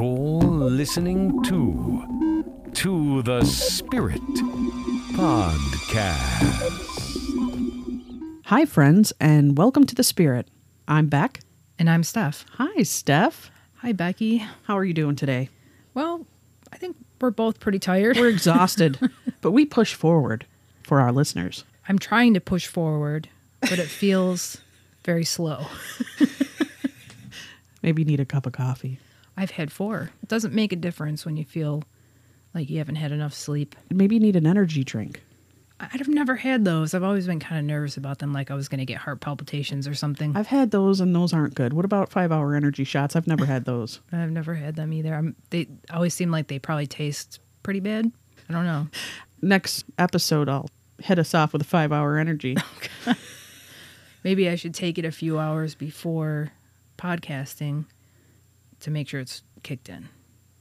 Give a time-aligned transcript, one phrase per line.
[0.00, 0.40] You're
[0.70, 4.22] listening to To the Spirit
[5.12, 6.00] Podcast.
[8.46, 10.48] Hi, friends, and welcome to the Spirit.
[10.88, 11.40] I'm Beck.
[11.78, 12.46] And I'm Steph.
[12.52, 13.50] Hi, Steph.
[13.82, 14.38] Hi, Becky.
[14.62, 15.50] How are you doing today?
[15.92, 16.26] Well,
[16.72, 18.16] I think we're both pretty tired.
[18.16, 18.98] We're exhausted,
[19.42, 20.46] but we push forward
[20.82, 21.64] for our listeners.
[21.90, 23.28] I'm trying to push forward,
[23.60, 24.62] but it feels
[25.04, 25.66] very slow.
[27.82, 28.98] Maybe you need a cup of coffee.
[29.40, 30.10] I've had four.
[30.22, 31.82] It doesn't make a difference when you feel
[32.52, 33.74] like you haven't had enough sleep.
[33.90, 35.22] Maybe you need an energy drink.
[35.80, 36.92] I've never had those.
[36.92, 39.22] I've always been kind of nervous about them, like I was going to get heart
[39.22, 40.36] palpitations or something.
[40.36, 41.72] I've had those, and those aren't good.
[41.72, 43.16] What about five hour energy shots?
[43.16, 44.00] I've never had those.
[44.12, 45.14] I've never had them either.
[45.14, 48.12] I'm, they always seem like they probably taste pretty bad.
[48.50, 48.88] I don't know.
[49.40, 50.68] Next episode, I'll
[50.98, 52.58] hit us off with a five hour energy.
[54.22, 56.52] Maybe I should take it a few hours before
[56.98, 57.86] podcasting
[58.80, 60.08] to make sure it's kicked in.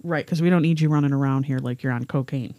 [0.04, 2.54] right, because we don't need you running around here like you're on cocaine.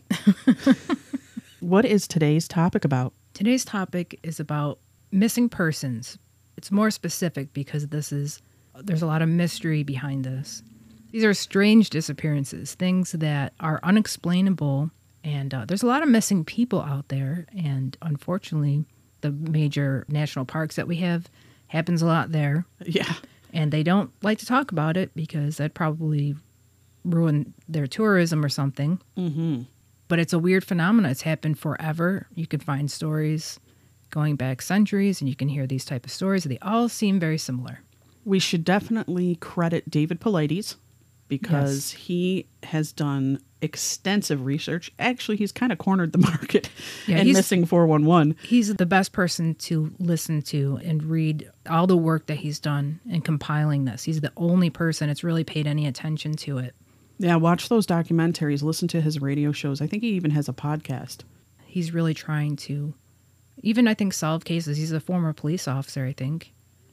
[1.61, 3.13] what is today's topic about?
[3.35, 4.79] Today's topic is about
[5.13, 6.19] missing persons.
[6.57, 8.41] It's more specific because this is
[8.83, 10.63] there's a lot of mystery behind this.
[11.11, 14.91] These are strange disappearances, things that are unexplainable,
[15.25, 17.47] and uh, there's a lot of missing people out there.
[17.57, 18.85] And unfortunately,
[19.23, 21.29] the major national parks that we have
[21.67, 23.13] happens a lot there, Yeah.
[23.53, 26.37] And they don't like to talk about it because that probably
[27.05, 29.63] ruin their tourism or something Mm-hmm.
[30.09, 31.11] but it's a weird phenomenon.
[31.11, 32.27] It's happened forever.
[32.35, 33.59] You can find stories
[34.11, 36.45] going back centuries, and you can hear these type of stories.
[36.45, 37.81] They all seem very similar.
[38.25, 40.77] We should definitely credit David Paulides
[41.29, 44.91] because he has done extensive research.
[44.99, 46.71] Actually, he's kind of cornered the market
[47.07, 48.37] Yeah, and missing 411.
[48.43, 53.01] He's the best person to listen to and read all the work that he's done
[53.09, 54.05] in compiling this.
[54.05, 56.75] He's the only person that's really paid any attention to it.
[57.19, 59.83] Yeah, watch those documentaries, listen to his radio shows.
[59.83, 61.19] I think he even has a podcast.
[61.67, 62.95] He's really trying to,
[63.63, 64.79] even I think, solve cases.
[64.79, 66.53] He's a former police officer, I think.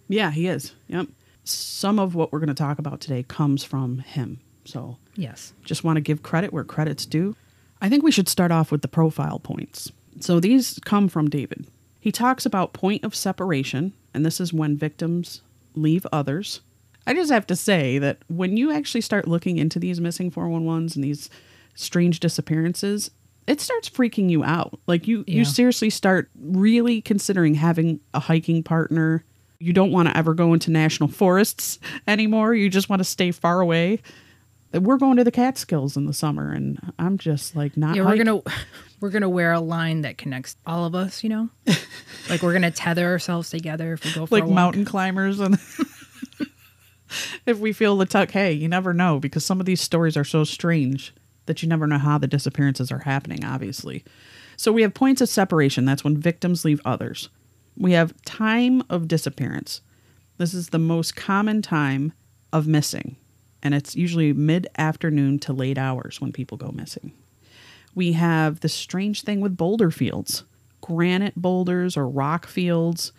[0.10, 0.76] Yeah, he is.
[0.88, 1.08] Yep.
[1.46, 4.42] Some of what we're going to talk about today comes from him.
[4.66, 5.54] So Yes.
[5.66, 7.36] just want to give credit where credit's due.
[7.82, 9.92] I think we should start off with the profile points.
[10.20, 11.68] So these come from David.
[12.00, 15.42] He talks about point of separation, and this is when victims
[15.76, 16.62] leave others.
[17.06, 20.96] I just have to say that when you actually start looking into these missing 411s
[20.96, 21.30] and these
[21.76, 23.12] strange disappearances,
[23.46, 24.80] it starts freaking you out.
[24.88, 29.24] Like you you seriously start really considering having a hiking partner.
[29.60, 32.54] You don't want to ever go into national forests anymore.
[32.54, 34.02] You just want to stay far away
[34.80, 37.96] we're going to the Catskills in the summer, and I'm just like not.
[37.96, 38.42] Yeah, we're hike- gonna
[39.00, 41.24] we're gonna wear a line that connects all of us.
[41.24, 41.50] You know,
[42.30, 44.56] like we're gonna tether ourselves together if we go for like a walk.
[44.56, 45.56] mountain climbers, and
[47.46, 50.24] if we feel the tuck, hey, you never know because some of these stories are
[50.24, 51.14] so strange
[51.46, 53.46] that you never know how the disappearances are happening.
[53.46, 54.04] Obviously,
[54.58, 55.86] so we have points of separation.
[55.86, 57.30] That's when victims leave others.
[57.78, 59.82] We have time of disappearance.
[60.38, 62.14] This is the most common time
[62.52, 63.18] of missing,
[63.68, 67.12] and it's usually mid afternoon to late hours when people go missing.
[67.94, 70.46] We have the strange thing with boulder fields,
[70.80, 73.12] granite boulders or rock fields.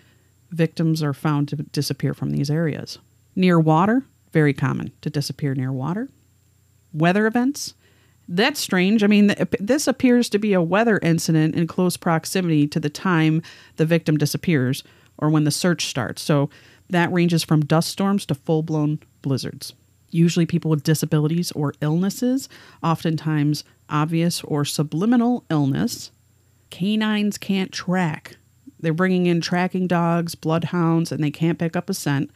[0.50, 2.98] Victims are found to disappear from these areas.
[3.36, 6.08] Near water, very common to disappear near water.
[6.94, 7.74] Weather events,
[8.26, 9.04] that's strange.
[9.04, 13.42] I mean, this appears to be a weather incident in close proximity to the time
[13.76, 14.82] the victim disappears
[15.18, 16.22] or when the search starts.
[16.22, 16.48] So
[16.88, 19.74] that ranges from dust storms to full blown blizzards.
[20.10, 22.48] Usually, people with disabilities or illnesses,
[22.82, 26.10] oftentimes obvious or subliminal illness.
[26.70, 28.36] Canines can't track.
[28.80, 32.30] They're bringing in tracking dogs, bloodhounds, and they can't pick up a scent.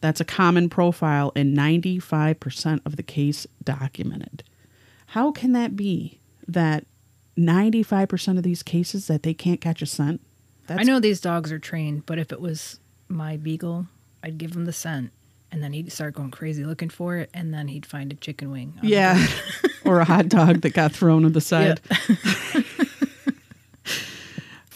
[0.00, 4.42] That's a common profile in 95% of the case documented.
[5.06, 6.86] How can that be that
[7.38, 10.20] 95% of these cases that they can't catch a scent?
[10.66, 13.86] That's I know these dogs are trained, but if it was my beagle,
[14.22, 15.12] I'd give him the scent,
[15.52, 18.50] and then he'd start going crazy looking for it, and then he'd find a chicken
[18.50, 18.78] wing.
[18.82, 19.26] Yeah.
[19.84, 21.80] or a hot dog that got thrown on the side.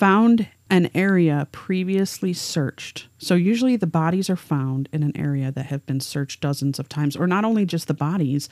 [0.01, 3.09] found an area previously searched.
[3.19, 6.89] So usually the bodies are found in an area that have been searched dozens of
[6.89, 8.49] times, or not only just the bodies,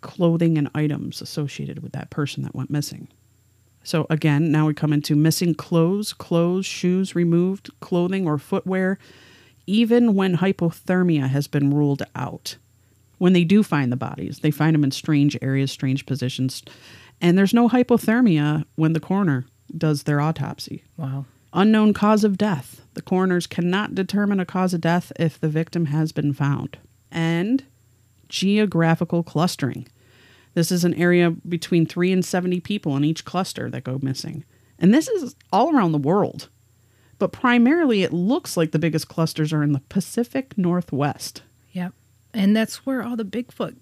[0.00, 3.08] clothing and items associated with that person that went missing.
[3.84, 8.98] So again, now we come into missing clothes, clothes, shoes removed, clothing or footwear,
[9.66, 12.56] even when hypothermia has been ruled out.
[13.18, 16.62] When they do find the bodies, they find them in strange areas, strange positions,
[17.20, 19.46] and there's no hypothermia when the coroner
[19.76, 20.84] does their autopsy.
[20.96, 21.26] Wow.
[21.52, 22.82] Unknown cause of death.
[22.94, 26.78] The coroners cannot determine a cause of death if the victim has been found.
[27.10, 27.64] And
[28.28, 29.86] geographical clustering.
[30.54, 34.44] This is an area between 3 and 70 people in each cluster that go missing.
[34.78, 36.48] And this is all around the world.
[37.18, 41.42] But primarily, it looks like the biggest clusters are in the Pacific Northwest.
[41.72, 41.92] Yep.
[42.32, 43.76] And that's where all the Bigfoot,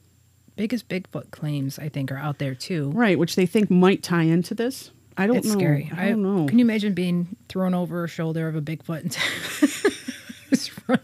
[0.56, 2.90] biggest Bigfoot claims, I think, are out there too.
[2.94, 4.90] Right, which they think might tie into this.
[5.16, 5.54] I don't It's know.
[5.54, 5.90] scary.
[5.96, 6.46] I don't know.
[6.46, 11.00] Can you imagine being thrown over a shoulder of a Bigfoot and run,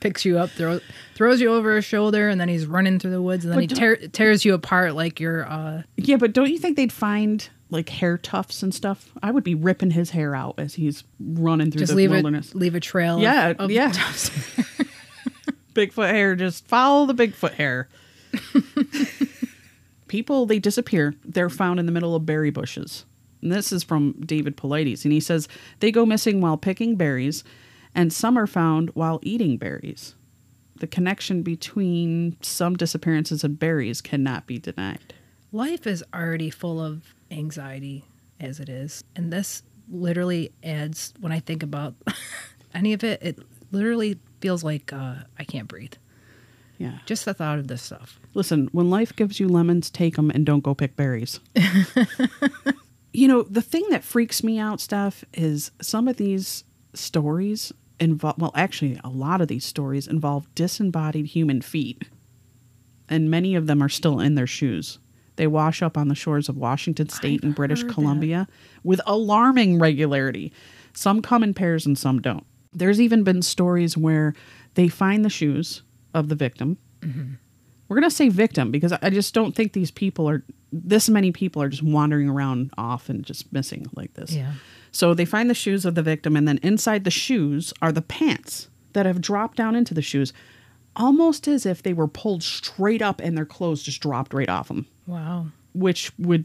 [0.00, 0.80] picks you up, throws
[1.14, 3.62] throws you over his shoulder, and then he's running through the woods, and then But
[3.62, 5.46] he tear, tears you apart like you're.
[5.46, 9.12] Uh, Yeah, but don't you think they'd find like hair tufts and stuff?
[9.22, 12.50] I would be ripping his hair out as he's running through just the leave wilderness.
[12.50, 13.18] it, leave a trail.
[13.20, 13.92] Yeah, of yeah.
[13.92, 14.30] tufts.
[15.74, 17.88] Bigfoot hair, just follow the Bigfoot hair.
[20.08, 21.14] People, they disappear.
[21.24, 23.04] They're found in the middle of berry bushes.
[23.42, 25.04] And this is from David Paulides.
[25.04, 25.48] And he says
[25.80, 27.44] they go missing while picking berries,
[27.94, 30.14] and some are found while eating berries.
[30.76, 35.14] The connection between some disappearances and berries cannot be denied.
[35.52, 38.04] Life is already full of anxiety
[38.40, 41.14] as it is, and this literally adds.
[41.20, 41.94] When I think about
[42.74, 43.38] any of it, it
[43.70, 45.94] literally feels like uh, I can't breathe.
[46.78, 46.98] Yeah.
[47.06, 48.20] Just the thought of this stuff.
[48.34, 51.40] Listen, when life gives you lemons, take them and don't go pick berries.
[53.12, 56.62] you know, the thing that freaks me out, Steph, is some of these
[56.94, 62.04] stories involve, well, actually, a lot of these stories involve disembodied human feet.
[63.08, 64.98] And many of them are still in their shoes.
[65.38, 67.94] They wash up on the shores of Washington State I've and British heard that.
[67.94, 68.48] Columbia
[68.84, 70.52] with alarming regularity.
[70.92, 72.44] Some come in pairs and some don't.
[72.74, 74.34] There's even been stories where
[74.74, 75.82] they find the shoes
[76.12, 76.76] of the victim.
[77.00, 77.34] Mm-hmm.
[77.88, 81.32] We're going to say victim because I just don't think these people are, this many
[81.32, 84.32] people are just wandering around off and just missing like this.
[84.32, 84.52] Yeah.
[84.90, 88.02] So they find the shoes of the victim, and then inside the shoes are the
[88.02, 90.32] pants that have dropped down into the shoes,
[90.96, 94.68] almost as if they were pulled straight up and their clothes just dropped right off
[94.68, 95.46] them, Wow.
[95.72, 96.44] which would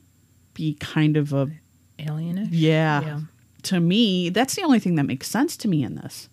[0.54, 1.50] be kind of a
[2.00, 2.48] Alienish.
[2.51, 3.01] yeah.
[3.01, 3.19] Yeah.
[3.63, 6.27] To me, that's the only thing that makes sense to me in this.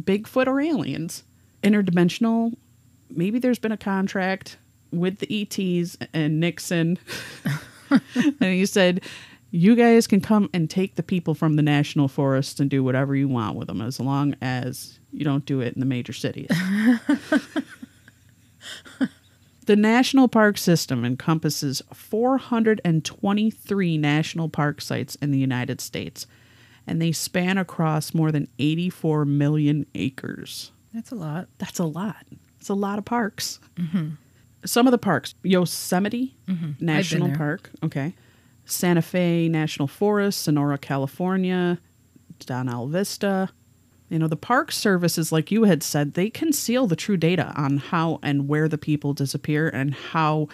[0.00, 1.22] Bigfoot or aliens,
[1.62, 2.56] interdimensional.
[3.10, 4.56] Maybe there's been a contract
[4.90, 6.98] with the ETs and Nixon,
[7.90, 9.02] and he said,
[9.52, 13.14] "You guys can come and take the people from the national forest and do whatever
[13.14, 16.50] you want with them, as long as you don't do it in the major cities."
[19.66, 26.26] The national park system encompasses 423 national park sites in the United States,
[26.86, 30.70] and they span across more than 84 million acres.
[30.92, 31.48] That's a lot.
[31.56, 32.26] That's a lot.
[32.60, 33.58] It's a lot of parks.
[33.76, 34.10] Mm-hmm.
[34.66, 36.84] Some of the parks Yosemite mm-hmm.
[36.84, 37.34] National.
[37.34, 38.14] Park, okay.
[38.66, 41.78] Santa Fe National Forest, Sonora, California,
[42.40, 43.50] Donal Vista.
[44.14, 47.78] You know, the Park Services, like you had said, they conceal the true data on
[47.78, 50.46] how and where the people disappear and how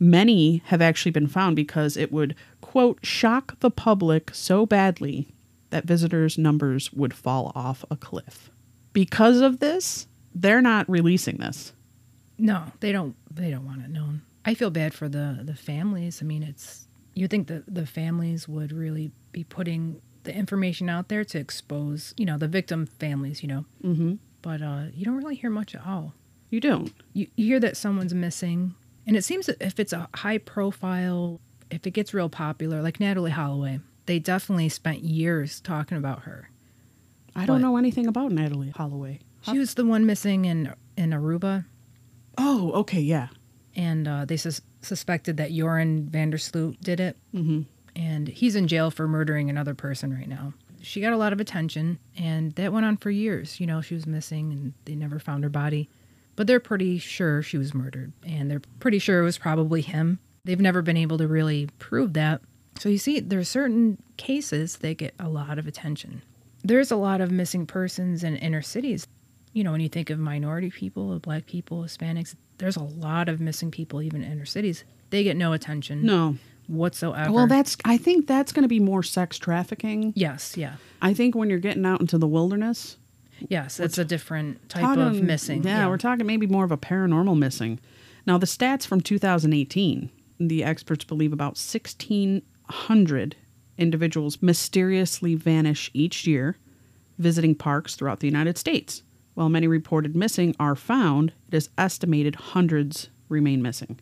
[0.00, 5.28] many have actually been found because it would, quote, shock the public so badly
[5.68, 8.50] that visitors' numbers would fall off a cliff.
[8.94, 11.74] Because of this, they're not releasing this.
[12.38, 13.14] No, they don't.
[13.30, 14.22] They don't want it known.
[14.46, 16.22] I feel bad for the the families.
[16.22, 21.08] I mean, it's you think that the families would really be putting the information out
[21.08, 23.64] there to expose, you know, the victim families, you know.
[23.84, 24.14] Mm-hmm.
[24.42, 26.14] But uh, you don't really hear much at all.
[26.50, 26.92] You don't.
[27.12, 28.74] You, you hear that someone's missing,
[29.06, 32.98] and it seems that if it's a high profile, if it gets real popular, like
[32.98, 36.50] Natalee Holloway, they definitely spent years talking about her.
[37.34, 39.20] I don't know anything about Natalee Holloway.
[39.42, 41.64] She was the one missing in in Aruba,
[42.38, 43.28] Oh, okay, yeah.
[43.74, 47.16] and uh, they sus- suspected that Joran van der Sloot did it.
[47.34, 47.62] Mm-hmm.
[47.96, 50.54] And he's in jail for murdering another person right now.
[50.80, 53.60] She got a lot of attention, and that went on for years.
[53.60, 55.88] You know, she was missing, and they never found her body.
[56.34, 60.18] But they're pretty sure she was murdered, and they're pretty sure it was probably him.
[60.44, 62.40] They've never been able to really prove that.
[62.78, 66.22] So you see, there's certain cases that get a lot of attention.
[66.64, 69.06] There's a lot of missing persons in inner cities.
[69.52, 73.40] You know, when you think of minority people, black people, Hispanics, there's a lot of
[73.40, 74.84] missing people even in inner cities.
[75.10, 76.38] They get no attention No.
[76.66, 77.32] Whatsoever.
[77.32, 77.76] Well, that's.
[77.84, 80.12] I think that's going to be more sex trafficking.
[80.16, 80.74] Yes, yeah.
[81.00, 82.96] I think when you're getting out into the wilderness,
[83.48, 85.64] Yes, it's a different type talking- of missing.
[85.64, 87.80] Yeah, we're talking maybe more of a paranormal missing.
[88.24, 93.36] Now, the stats from 2018, the experts believe about 1,600
[93.78, 96.56] individuals mysteriously vanish each year
[97.18, 99.02] visiting parks throughout the United States.
[99.34, 103.98] While many reported missing are found, it is estimated hundreds remain missing.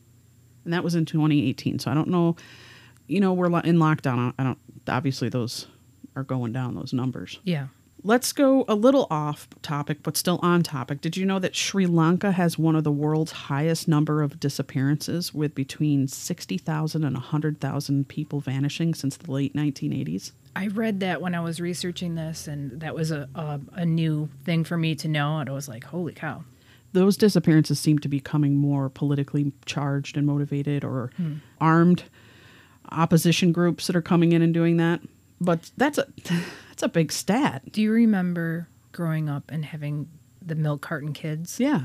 [0.64, 1.78] And that was in 2018.
[1.78, 2.36] So I don't know,
[3.06, 4.34] you know, we're in lockdown.
[4.38, 5.66] I don't, obviously, those
[6.16, 7.38] are going down, those numbers.
[7.44, 7.68] yeah.
[8.02, 11.02] Let's go a little off topic, but still on topic.
[11.02, 15.34] Did you know that Sri Lanka has one of the world's highest number of disappearances,
[15.34, 20.32] with between 60,000 and 100,000 people vanishing since the late 1980s?
[20.56, 24.30] I read that when I was researching this, and that was a, a, a new
[24.44, 25.36] thing for me to know.
[25.36, 26.44] And I was like, holy cow.
[26.92, 31.34] Those disappearances seem to be coming more politically charged and motivated or hmm.
[31.60, 32.04] armed
[32.90, 35.00] opposition groups that are coming in and doing that.
[35.40, 36.06] But that's a
[36.68, 37.70] that's a big stat.
[37.70, 40.08] Do you remember growing up and having
[40.44, 41.60] the milk carton kids?
[41.60, 41.82] Yeah.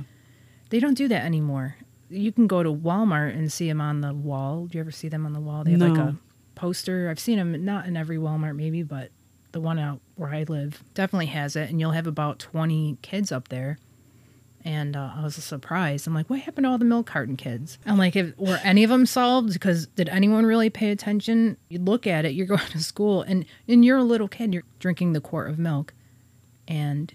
[0.69, 1.77] They don't do that anymore.
[2.09, 4.65] You can go to Walmart and see them on the wall.
[4.65, 5.63] Do you ever see them on the wall?
[5.63, 6.15] They have like a
[6.55, 7.09] poster.
[7.09, 9.12] I've seen them not in every Walmart, maybe, but
[9.51, 11.69] the one out where I live definitely has it.
[11.69, 13.77] And you'll have about 20 kids up there.
[14.65, 16.07] And uh, I was surprised.
[16.07, 17.77] I'm like, what happened to all the milk carton kids?
[17.86, 19.53] I'm like, if, were any of them solved?
[19.53, 21.55] Because did anyone really pay attention?
[21.69, 24.63] You look at it, you're going to school, and, and you're a little kid, you're
[24.79, 25.93] drinking the quart of milk.
[26.67, 27.13] And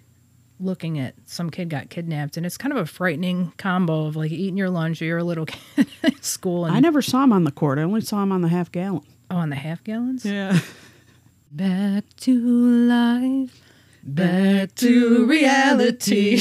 [0.60, 4.30] looking at some kid got kidnapped and it's kind of a frightening combo of like
[4.30, 7.32] eating your lunch or you're a little kid at school and I never saw him
[7.32, 7.78] on the court.
[7.78, 9.02] I only saw him on the half gallon.
[9.30, 10.58] oh on the half gallons Yeah.
[11.50, 13.58] back to life
[14.04, 16.40] back to reality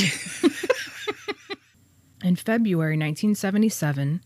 [2.24, 4.22] in february 1977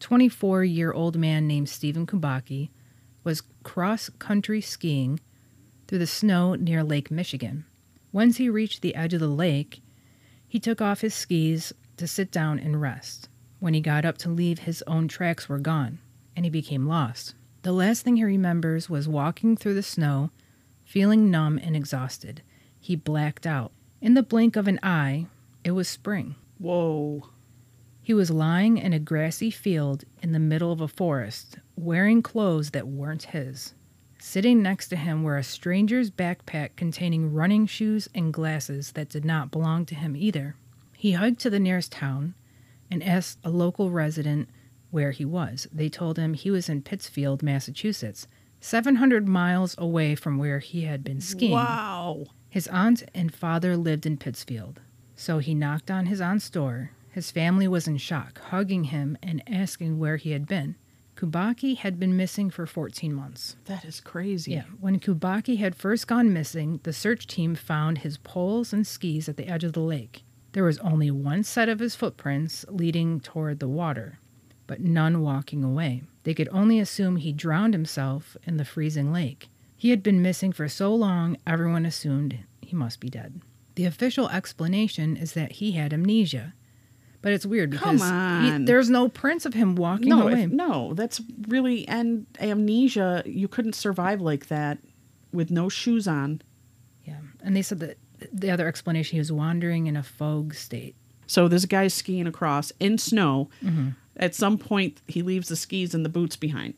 [0.00, 2.70] 24 year old man named stephen kubacki
[3.24, 5.20] was cross country skiing
[5.86, 7.64] through the snow near lake michigan
[8.12, 9.82] once he reached the edge of the lake
[10.48, 13.28] He took off his skis to sit down and rest.
[13.58, 15.98] When he got up to leave, his own tracks were gone,
[16.34, 17.34] and he became lost.
[17.62, 20.30] The last thing he remembers was walking through the snow,
[20.84, 22.42] feeling numb and exhausted.
[22.78, 23.72] He blacked out.
[24.00, 25.26] In the blink of an eye,
[25.64, 26.36] it was spring.
[26.58, 27.28] Whoa.
[28.06, 32.70] He was lying in a grassy field in the middle of a forest, wearing clothes
[32.70, 33.74] that weren't his.
[34.20, 39.24] Sitting next to him were a stranger's backpack containing running shoes and glasses that did
[39.24, 40.54] not belong to him either.
[40.96, 42.34] He hiked to the nearest town
[42.92, 44.50] and asked a local resident
[44.92, 45.66] where he was.
[45.72, 48.28] They told him he was in Pittsfield, Massachusetts,
[48.60, 51.50] 700 miles away from where he had been skiing.
[51.50, 52.26] Wow.
[52.48, 54.80] His aunt and father lived in Pittsfield,
[55.16, 56.92] so he knocked on his aunt's door.
[57.16, 60.76] His family was in shock, hugging him and asking where he had been.
[61.14, 63.56] Kubacki had been missing for 14 months.
[63.64, 64.52] That is crazy.
[64.52, 69.30] Yeah, when Kubacki had first gone missing, the search team found his poles and skis
[69.30, 70.24] at the edge of the lake.
[70.52, 74.18] There was only one set of his footprints leading toward the water,
[74.66, 76.02] but none walking away.
[76.24, 79.48] They could only assume he drowned himself in the freezing lake.
[79.74, 83.40] He had been missing for so long, everyone assumed he must be dead.
[83.74, 86.52] The official explanation is that he had amnesia.
[87.26, 90.44] But it's weird Come because he- there's no prints of him walking No, away.
[90.44, 93.24] if, no, that's really and amnesia.
[93.26, 94.78] You couldn't survive like that
[95.32, 96.40] with no shoes on.
[97.04, 97.16] Yeah.
[97.42, 97.98] And they said that
[98.32, 100.94] the other explanation he was wandering in a fog state.
[101.26, 103.50] So this guy's skiing across in snow.
[103.60, 103.88] Mm-hmm.
[104.16, 106.74] At some point, he leaves the skis and the boots behind,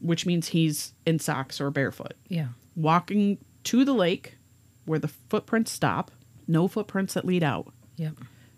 [0.00, 2.14] which means he's in socks or barefoot.
[2.28, 2.48] Yeah.
[2.76, 4.36] Walking to the lake
[4.84, 6.12] where the footprints stop,
[6.46, 7.72] no footprints that lead out.
[7.96, 8.14] Yep.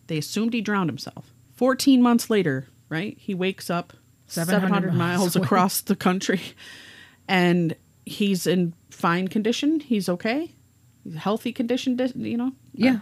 [0.06, 1.32] They assumed he drowned himself.
[1.54, 3.16] 14 months later, right?
[3.18, 3.92] He wakes up
[4.26, 5.44] 700 700, miles away.
[5.44, 6.40] across the country
[7.28, 9.80] and he's in fine condition.
[9.80, 10.52] He's okay.
[11.04, 12.52] He's healthy condition, you know?
[12.72, 12.98] Yeah.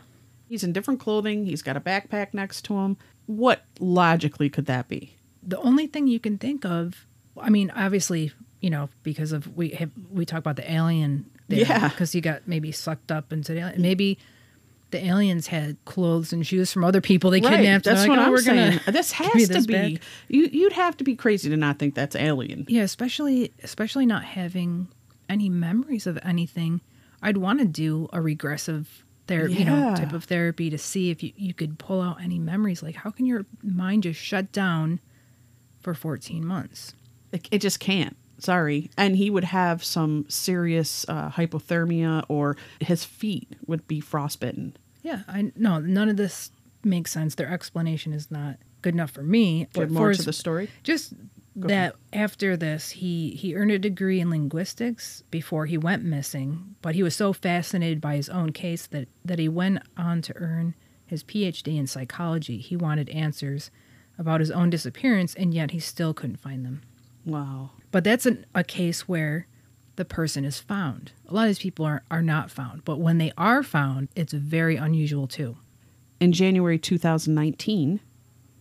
[0.48, 1.46] He's in different clothing.
[1.46, 2.96] He's got a backpack next to him.
[3.26, 5.16] What logically could that be?
[5.42, 7.06] The only thing you can think of,
[7.40, 11.88] I mean, obviously, you know, because of we have we talk about the alien, Yeah.
[11.88, 13.82] because he got maybe sucked up into the alien.
[13.82, 14.18] Maybe
[14.94, 17.86] the aliens had clothes and shoes from other people they kidnapped.
[17.86, 18.78] and That's they're what "Oh, I'm we're saying.
[18.78, 19.72] Gonna this has to be.
[19.94, 22.64] back." You you'd have to be crazy to not think that's alien.
[22.68, 24.88] Yeah, especially especially not having
[25.28, 26.80] any memories of anything.
[27.22, 31.22] I'd want to do a regressive therapy, you know, type of therapy to see if
[31.22, 32.82] you, you could pull out any memories.
[32.82, 35.00] Like, how can your mind just shut down
[35.80, 36.92] for 14 months?
[37.32, 38.16] It, it just can't.
[38.38, 38.90] Sorry.
[38.98, 44.76] And he would have some serious uh, hypothermia, or his feet would be frostbitten.
[45.04, 46.50] Yeah, I no, none of this
[46.82, 47.36] makes sense.
[47.36, 49.68] Their explanation is not good enough for me.
[49.72, 50.68] But more for to the story.
[50.82, 51.12] just
[51.56, 56.96] that after this he he earned a degree in linguistics before he went missing but
[56.96, 60.74] he was so fascinated by his own case that that he went on to earn
[61.06, 63.70] his phd in psychology he wanted answers
[64.18, 66.82] about his own disappearance and yet he still couldn't find them
[67.24, 67.70] Wow.
[67.92, 69.46] but that's an, a case where
[69.96, 73.18] the person is found a lot of these people are, are not found but when
[73.18, 75.56] they are found it's very unusual too
[76.20, 78.00] In January 2019,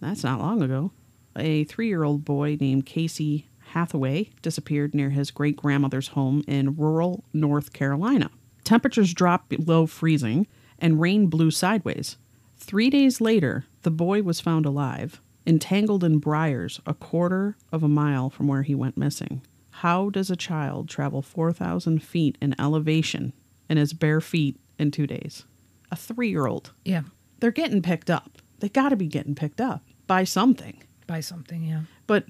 [0.02, 0.92] that's not long ago,
[1.38, 6.76] a three year old boy named Casey Hathaway disappeared near his great grandmother's home in
[6.76, 8.30] rural North Carolina.
[8.64, 10.48] Temperatures dropped below freezing,
[10.80, 12.18] and rain blew sideways.
[12.58, 17.88] Three days later, the boy was found alive, entangled in briars a quarter of a
[17.88, 19.42] mile from where he went missing.
[19.84, 23.34] How does a child travel 4,000 feet in elevation
[23.70, 25.44] in his bare feet in two days?
[25.92, 26.72] A three year old.
[26.86, 27.02] Yeah.
[27.42, 28.38] They're getting picked up.
[28.60, 30.82] They got to be getting picked up by something.
[31.06, 31.82] By something, yeah.
[32.08, 32.28] But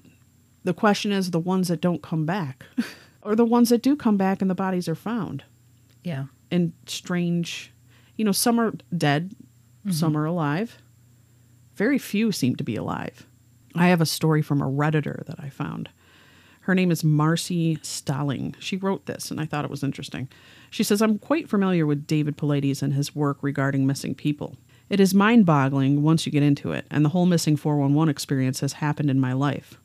[0.64, 2.66] the question is the ones that don't come back,
[3.22, 5.44] or the ones that do come back and the bodies are found
[6.02, 6.24] Yeah.
[6.50, 7.72] in strange,
[8.16, 9.92] you know, some are dead, mm-hmm.
[9.92, 10.78] some are alive.
[11.76, 13.28] Very few seem to be alive.
[13.76, 15.90] I have a story from a Redditor that I found.
[16.64, 18.54] Her name is Marcy Stalling.
[18.58, 20.30] She wrote this, and I thought it was interesting.
[20.70, 24.56] She says, I'm quite familiar with David Paulides and his work regarding missing people.
[24.88, 28.60] It is mind boggling once you get into it, and the whole missing 411 experience
[28.60, 29.78] has happened in my life.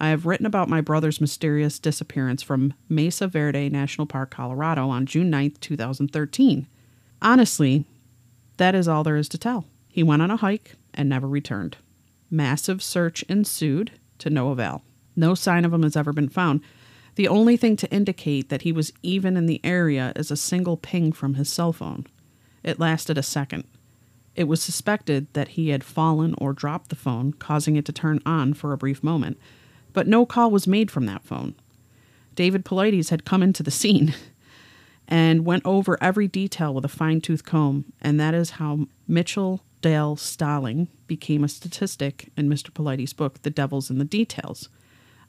[0.00, 5.06] I have written about my brother's mysterious disappearance from Mesa Verde National Park, Colorado on
[5.06, 6.66] June 9th, 2013.
[7.22, 7.84] Honestly,
[8.56, 9.66] that is all there is to tell.
[9.86, 11.76] He went on a hike and never returned.
[12.28, 14.82] Massive search ensued to no avail.
[15.16, 16.60] No sign of him has ever been found.
[17.16, 20.76] The only thing to indicate that he was even in the area is a single
[20.76, 22.06] ping from his cell phone.
[22.62, 23.64] It lasted a second.
[24.34, 28.20] It was suspected that he had fallen or dropped the phone, causing it to turn
[28.26, 29.38] on for a brief moment,
[29.92, 31.54] but no call was made from that phone.
[32.34, 34.14] David Paulides had come into the scene
[35.06, 39.62] and went over every detail with a fine tooth comb, and that is how Mitchell
[39.82, 42.70] Dale Stalling became a statistic in Mr.
[42.70, 44.68] Paulides' book, The Devil's in the Details.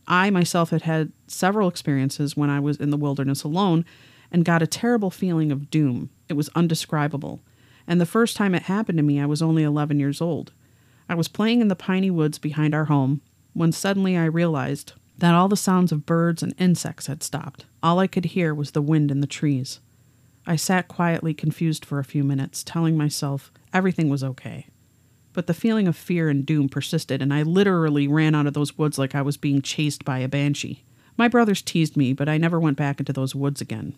[0.08, 3.86] I myself had had several experiences when I was in the wilderness alone
[4.32, 6.10] and got a terrible feeling of doom.
[6.30, 7.42] It was undescribable.
[7.88, 10.52] And the first time it happened to me, I was only 11 years old.
[11.08, 13.22] I was playing in the piney woods behind our home
[13.54, 17.66] when suddenly I realized that all the sounds of birds and insects had stopped.
[17.82, 19.80] All I could hear was the wind in the trees.
[20.46, 24.68] I sat quietly confused for a few minutes, telling myself everything was okay.
[25.36, 28.78] But the feeling of fear and doom persisted, and I literally ran out of those
[28.78, 30.86] woods like I was being chased by a banshee.
[31.18, 33.98] My brothers teased me, but I never went back into those woods again.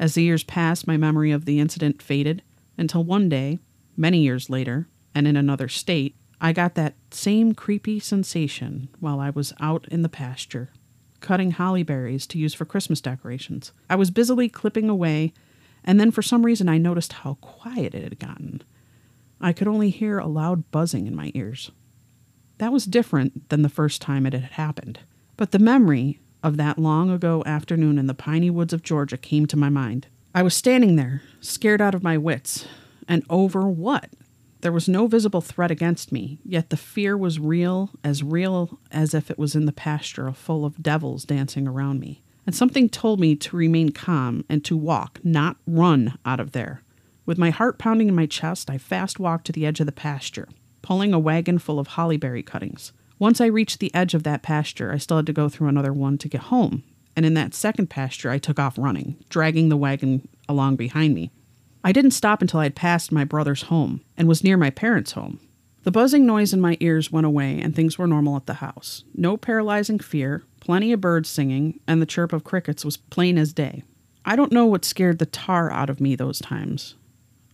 [0.00, 2.42] As the years passed, my memory of the incident faded
[2.76, 3.60] until one day,
[3.96, 9.30] many years later, and in another state, I got that same creepy sensation while I
[9.30, 10.70] was out in the pasture,
[11.20, 13.70] cutting holly berries to use for Christmas decorations.
[13.88, 15.32] I was busily clipping away,
[15.84, 18.62] and then for some reason I noticed how quiet it had gotten.
[19.42, 21.72] I could only hear a loud buzzing in my ears.
[22.58, 25.00] That was different than the first time it had happened.
[25.36, 29.46] But the memory of that long ago afternoon in the piney woods of Georgia came
[29.46, 30.06] to my mind.
[30.34, 32.66] I was standing there, scared out of my wits.
[33.08, 34.10] And over what?
[34.60, 39.12] There was no visible threat against me, yet the fear was real, as real as
[39.12, 42.22] if it was in the pasture full of devils dancing around me.
[42.46, 46.82] And something told me to remain calm and to walk, not run out of there.
[47.24, 49.92] With my heart pounding in my chest, I fast walked to the edge of the
[49.92, 50.48] pasture,
[50.82, 52.92] pulling a wagon full of hollyberry cuttings.
[53.18, 55.92] Once I reached the edge of that pasture, I still had to go through another
[55.92, 56.82] one to get home.
[57.14, 61.30] And in that second pasture, I took off running, dragging the wagon along behind me.
[61.84, 65.12] I didn't stop until I had passed my brother's home and was near my parents'
[65.12, 65.38] home.
[65.84, 69.04] The buzzing noise in my ears went away and things were normal at the house.
[69.14, 73.52] No paralyzing fear, plenty of birds singing, and the chirp of crickets was plain as
[73.52, 73.82] day.
[74.24, 76.94] I don't know what scared the tar out of me those times.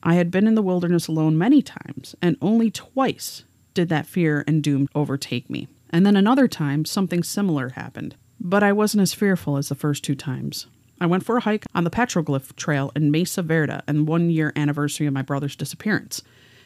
[0.02, 4.44] I had been in the wilderness alone many times, and only twice did that fear
[4.46, 5.68] and doom overtake me.
[5.90, 8.16] And then another time, something similar happened.
[8.40, 10.66] But I wasn't as fearful as the first two times.
[11.00, 14.52] I went for a hike on the Petroglyph Trail in Mesa Verde and one year
[14.56, 16.22] anniversary of my brother's disappearance.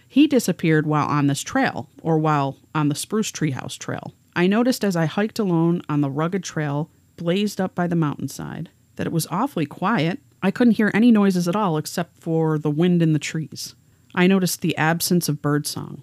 [0.08, 4.14] He disappeared while on this trail, or while on the Spruce Treehouse Trail.
[4.34, 8.70] I noticed as I hiked alone on the rugged trail blazed up by the mountainside
[8.96, 10.20] that it was awfully quiet.
[10.42, 13.76] I couldn't hear any noises at all except for the wind in the trees.
[14.14, 16.02] I noticed the absence of birdsong.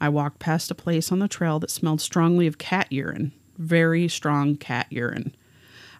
[0.00, 4.06] I walked past a place on the trail that smelled strongly of cat urine, very
[4.06, 5.34] strong cat urine.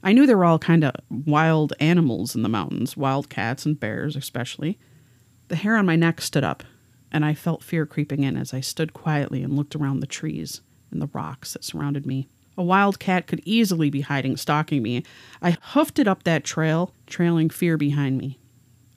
[0.03, 3.79] I knew there were all kind of wild animals in the mountains, wild cats and
[3.79, 4.79] bears especially.
[5.49, 6.63] The hair on my neck stood up,
[7.11, 10.61] and I felt fear creeping in as I stood quietly and looked around the trees
[10.91, 12.29] and the rocks that surrounded me.
[12.61, 15.03] A wild cat could easily be hiding, stalking me.
[15.41, 18.39] I hoofed it up that trail, trailing fear behind me.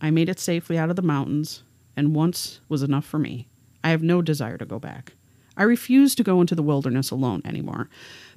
[0.02, 1.64] I made it safely out of the mountains,
[1.96, 3.48] and once was enough for me.
[3.82, 5.14] I have no desire to go back.
[5.56, 7.90] I refuse to go into the wilderness alone anymore.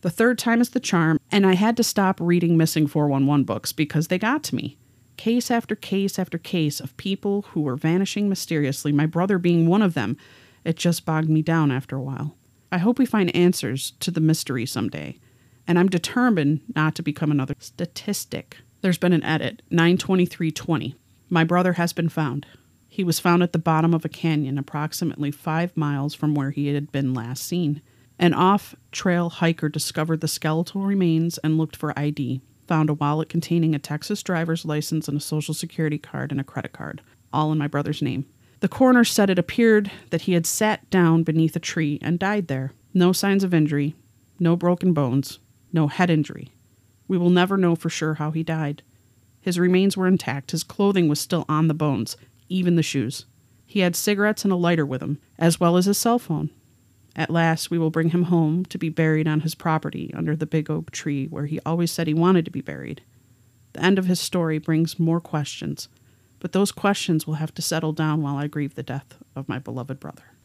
[0.03, 3.73] The third time is the charm, and I had to stop reading missing 411 books
[3.73, 4.79] because they got to me.
[5.17, 9.83] Case after case after case of people who were vanishing mysteriously, my brother being one
[9.83, 10.17] of them.
[10.63, 12.37] It just bogged me down after a while.
[12.71, 15.19] I hope we find answers to the mystery someday,
[15.67, 18.59] and I'm determined not to become another statistic.
[18.81, 20.97] There's been an edit, 92320.
[21.29, 22.47] My brother has been found.
[22.89, 26.69] He was found at the bottom of a canyon approximately five miles from where he
[26.69, 27.83] had been last seen.
[28.19, 32.41] An off trail hiker discovered the skeletal remains and looked for ID.
[32.69, 36.45] Found a wallet containing a Texas driver's license and a social security card and a
[36.45, 37.03] credit card,
[37.33, 38.27] all in my brother's name.
[38.61, 42.49] The coroner said it appeared that he had sat down beneath a tree and died
[42.49, 42.73] there.
[42.95, 43.95] No signs of injury,
[44.39, 45.39] no broken bones,
[45.73, 46.53] no head injury.
[47.07, 48.83] We will never know for sure how he died.
[49.41, 52.17] His remains were intact, his clothing was still on the bones,
[52.49, 53.27] even the shoes.
[53.67, 56.51] He had cigarettes and a lighter with him, as well as his cell phone.
[57.15, 60.47] At last, we will bring him home to be buried on his property under the
[60.47, 63.03] big oak tree where he always said he wanted to be buried.
[63.73, 65.89] The end of his story brings more questions,
[66.39, 69.59] but those questions will have to settle down while I grieve the death of my
[69.59, 70.36] beloved brother.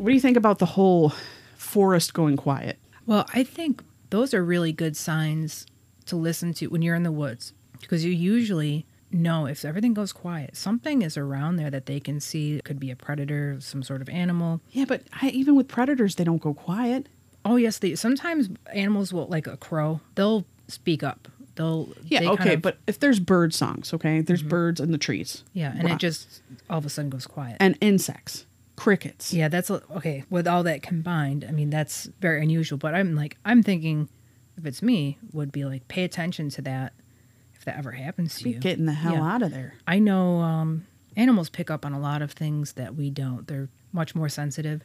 [0.00, 1.12] What do you think about the whole
[1.58, 2.78] forest going quiet?
[3.04, 5.66] Well, I think those are really good signs
[6.06, 10.14] to listen to when you're in the woods because you usually know if everything goes
[10.14, 12.56] quiet, something is around there that they can see.
[12.56, 14.62] It could be a predator, some sort of animal.
[14.70, 17.06] Yeah, but I, even with predators, they don't go quiet.
[17.44, 20.00] Oh yes, they sometimes animals will like a crow.
[20.14, 21.28] They'll speak up.
[21.56, 24.48] They'll Yeah, they okay, kind of- but if there's bird songs, okay, there's mm-hmm.
[24.48, 25.44] birds in the trees.
[25.52, 25.96] yeah, and Wow.
[25.96, 27.58] it just all of a sudden goes quiet.
[27.60, 28.46] and insects,
[28.80, 29.32] crickets.
[29.34, 30.24] Yeah, that's okay.
[30.30, 32.78] With all that combined, I mean, that's very unusual.
[32.78, 34.08] But I'm like, I'm thinking,
[34.56, 36.94] if it's me, would be like, pay attention to that.
[37.54, 39.34] If that ever happens to Be you, getting the hell Yeah.
[39.34, 39.74] out of there.
[39.86, 43.46] I know um, animals pick up on a lot of things that we don't.
[43.46, 44.80] They're much more sensitive,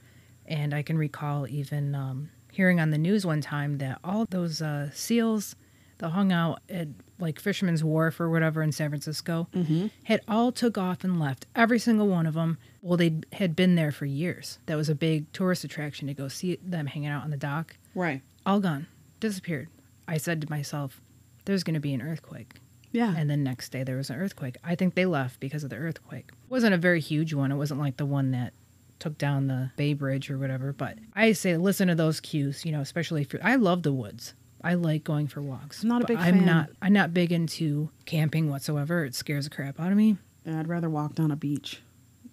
[0.45, 4.61] and I can recall even um, hearing on the news one time that all those
[4.61, 5.55] uh, seals
[5.97, 6.87] that hung out at
[7.19, 9.87] like Fisherman's Wharf or whatever in San Francisco mm-hmm.
[10.03, 11.45] had all took off and left.
[11.55, 12.57] Every single one of them.
[12.81, 14.59] Well, they had been there for years.
[14.65, 17.77] That was a big tourist attraction to go see them hanging out on the dock.
[17.93, 18.21] Right.
[18.45, 18.87] All gone,
[19.19, 19.69] disappeared.
[20.07, 21.01] I said to myself,
[21.45, 22.53] "There's going to be an earthquake."
[22.91, 23.13] Yeah.
[23.17, 24.57] And then next day there was an earthquake.
[24.63, 26.29] I think they left because of the earthquake.
[26.29, 27.51] It wasn't a very huge one.
[27.51, 28.53] It wasn't like the one that
[28.99, 30.71] took down the Bay Bridge or whatever.
[30.71, 33.91] But I say listen to those cues, you know, especially if you're, I love the
[33.91, 34.33] woods.
[34.65, 35.83] I like going for walks.
[35.83, 36.45] I'm not a big I'm fan.
[36.45, 36.69] not.
[36.81, 39.05] I'm not big into camping whatsoever.
[39.05, 40.17] It scares the crap out of me.
[40.45, 41.81] Yeah, I'd rather walk down a beach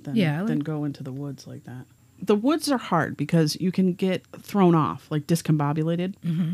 [0.01, 1.87] than, Yeah, like- than go into the woods like that.
[2.21, 6.15] The woods are hard because you can get thrown off, like discombobulated.
[6.25, 6.53] Mm-hmm.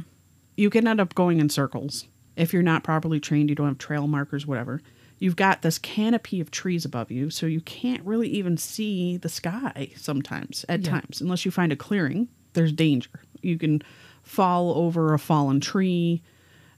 [0.57, 2.07] You can end up going in circles.
[2.37, 4.81] If you're not properly trained, you don't have trail markers, whatever.
[5.19, 9.29] You've got this canopy of trees above you, so you can't really even see the
[9.29, 10.91] sky sometimes, at Yeah.
[10.93, 12.29] times, unless you find a clearing.
[12.55, 13.11] There's danger.
[13.43, 13.83] You can
[14.29, 16.23] fall over a fallen tree.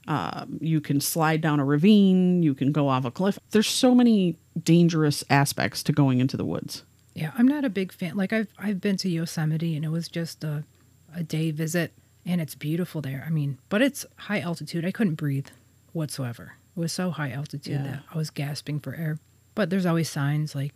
[0.07, 2.41] Um, you can slide down a ravine.
[2.43, 3.37] You can go off a cliff.
[3.51, 6.83] There's so many dangerous aspects to going into the woods.
[7.13, 8.15] Yeah, I'm not a big fan.
[8.15, 10.63] Like I've I've been to Yosemite and it was just a
[11.13, 11.91] a day visit
[12.25, 13.23] and it's beautiful there.
[13.27, 14.85] I mean, but it's high altitude.
[14.85, 15.47] I couldn't breathe
[15.93, 16.53] whatsoever.
[16.75, 17.83] It was so high altitude Yeah.
[17.83, 19.19] that I was gasping for air.
[19.55, 20.73] But there's always signs like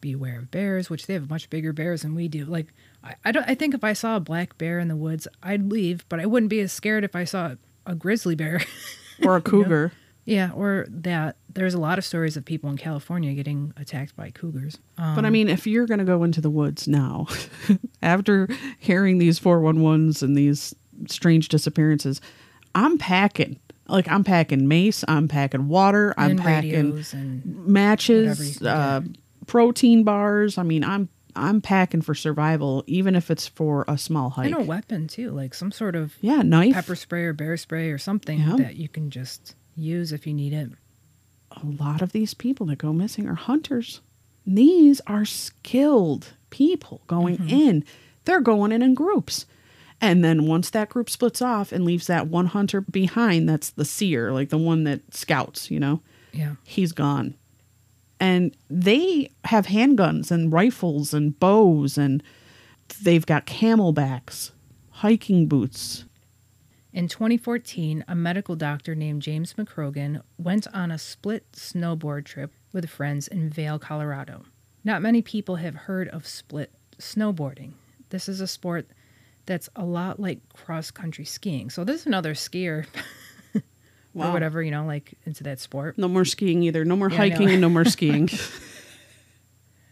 [0.00, 2.44] beware of bears, which they have much bigger bears than we do.
[2.44, 2.66] Like
[3.04, 5.70] I, I don't I think if I saw a black bear in the woods, I'd
[5.70, 7.54] leave, but I wouldn't be as scared if I saw
[7.86, 8.60] a grizzly bear.
[9.24, 9.92] Or a cougar.
[10.24, 14.30] yeah, or that there's a lot of stories of people in California getting attacked by
[14.30, 14.76] cougars.
[14.98, 17.28] Um, But I mean, if you're going to go into the woods now,
[18.02, 18.48] after
[18.80, 20.74] hearing these 411s and these
[21.08, 22.20] strange disappearances,
[22.74, 23.60] I'm packing.
[23.86, 27.04] Like, I'm packing mace, I'm packing water, I'm packing
[27.44, 29.02] matches, uh,
[29.46, 30.58] protein bars.
[30.58, 34.46] I mean, I'm I'm packing for survival, even if it's for a small hike.
[34.46, 36.74] and a weapon too, like some sort of Yeah, knife.
[36.74, 38.56] pepper spray or bear spray or something Yeah.
[38.56, 40.70] that you can just use if you need it.
[41.56, 44.00] a lot of these people that go missing are hunters.
[44.44, 47.48] These are skilled people going Mm-hmm.
[47.48, 47.84] in.
[48.24, 49.46] They're going in in groups.
[50.00, 53.84] And then once that group splits off and leaves that one hunter behind, that's the
[53.84, 56.00] seer, like the one that scouts, you know,
[56.32, 56.56] Yeah.
[56.64, 57.34] he's gone.
[58.24, 62.22] And they have handguns and rifles and bows and
[63.02, 64.50] they've got camelbacks,
[64.92, 66.06] hiking boots.
[66.90, 72.88] In 2014, a medical doctor named James McGrogan went on a split snowboard trip with
[72.88, 74.46] friends in Vail, Colorado.
[74.84, 77.72] Not many people have heard of split snowboarding.
[78.08, 78.86] This is a sport
[79.44, 81.68] that's a lot like cross country skiing.
[81.68, 82.86] So this is another skier
[84.14, 84.30] Wow.
[84.30, 85.98] or whatever, you know, like into that sport.
[85.98, 86.84] No more skiing either.
[86.84, 88.28] No more Yeah, hiking and no more skiing.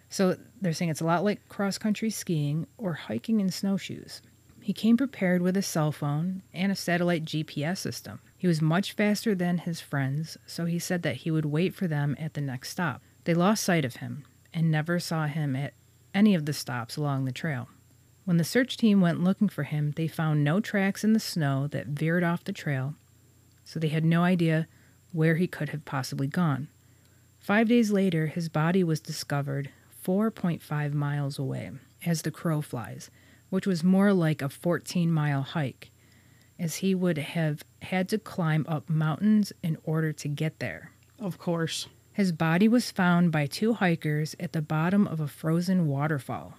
[0.08, 4.20] So they're saying it's a lot like cross country skiing or hiking in snowshoes.
[4.60, 8.20] He came prepared with a cell phone and a satellite GPS system.
[8.36, 11.86] He was much faster than his friends, so he said that he would wait for
[11.88, 13.00] them at the next stop.
[13.24, 15.72] They lost sight of him and never saw him at
[16.14, 17.70] any of the stops along the trail.
[18.26, 21.68] When the search team went looking for him, they found no tracks in the snow
[21.68, 22.96] that veered off the trail,
[23.64, 24.66] so they had no idea
[25.12, 26.68] where he could have possibly gone.
[27.38, 29.70] Five days later, his body was discovered
[30.06, 31.70] 4.5 miles away
[32.04, 33.10] as the crow flies,
[33.50, 35.90] which was more like a 14 mile hike,
[36.58, 40.90] as he would have had to climb up mountains in order to get there.
[41.18, 41.86] of course.
[42.14, 46.54] His body was found by two hikers at the bottom of a frozen waterfall.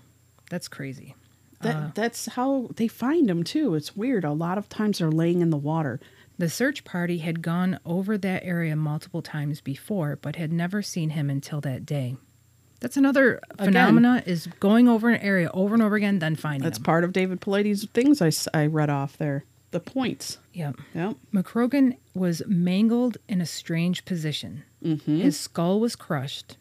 [0.49, 1.15] That's crazy.
[1.61, 1.91] That Uh.
[1.93, 3.75] that's how they find them too.
[3.75, 4.23] It's weird.
[4.23, 5.99] A lot of times they're laying in the water.
[6.37, 11.11] The search party had gone over that area multiple times before, but had never seen
[11.11, 12.17] him until that day.
[12.79, 13.67] That's another Again.
[13.67, 17.13] phenomena is going over an area over and over again, then finding That's part of
[17.13, 18.21] David Paulides' things
[18.53, 19.45] I read off there.
[19.71, 20.37] The points.
[20.53, 20.75] Yep.
[20.93, 21.15] Yep.
[21.33, 24.63] McGrogan was mangled in a strange position.
[24.83, 25.21] Mm-hmm.
[25.21, 26.57] His skull was crushed,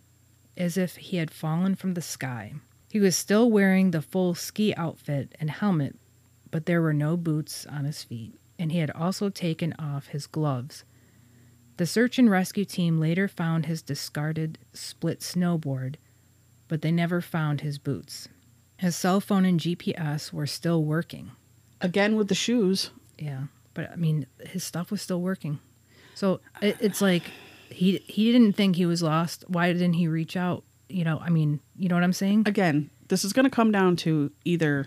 [0.57, 2.55] as if he had fallen from the sky.
[2.89, 5.97] He was still wearing the full ski outfit and helmet,
[6.51, 10.29] but there were no boots on his feet, and he had also taken off his
[10.29, 10.85] gloves.
[11.79, 15.97] The search and rescue team later found his discarded split snowboard,
[16.69, 18.29] but they never found his boots.
[18.77, 21.33] His cell phone and GPS were still working.
[21.81, 22.91] Again with the shoes.
[23.19, 25.59] Yeah, but I mean, his stuff was still working.
[26.15, 27.25] So it, it's like
[27.69, 29.45] he he didn't think he was lost.
[29.49, 30.63] Why didn't he reach out?
[30.89, 32.45] You know, I mean, you know what I'm saying?
[32.47, 34.87] Again, this is going to come down to either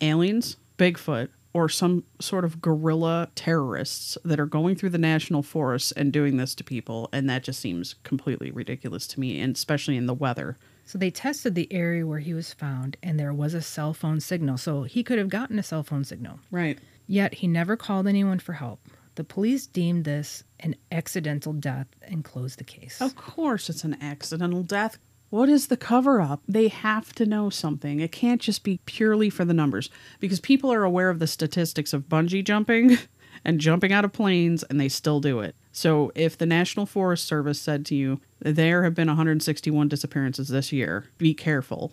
[0.00, 5.92] aliens, Bigfoot, or some sort of guerrilla terrorists that are going through the national forests
[5.92, 7.08] and doing this to people.
[7.12, 10.58] And that just seems completely ridiculous to me, and especially in the weather.
[10.84, 14.20] So they tested the area where he was found, and there was a cell phone
[14.20, 14.58] signal.
[14.58, 16.40] So he could have gotten a cell phone signal.
[16.50, 16.78] Right.
[17.06, 18.80] Yet he never called anyone for help.
[19.16, 23.00] The police deemed this an accidental death and closed the case.
[23.00, 24.98] Of course, it's an accidental death.
[25.30, 26.42] What is the cover up?
[26.48, 28.00] They have to know something.
[28.00, 29.88] It can't just be purely for the numbers
[30.18, 32.98] because people are aware of the statistics of bungee jumping
[33.44, 35.54] and jumping out of planes and they still do it.
[35.70, 40.72] So, if the National Forest Service said to you, there have been 161 disappearances this
[40.72, 41.92] year, be careful,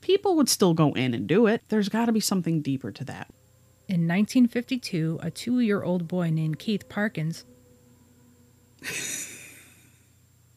[0.00, 1.62] people would still go in and do it.
[1.68, 3.28] There's got to be something deeper to that.
[3.86, 7.44] In 1952, a two year old boy named Keith Parkins.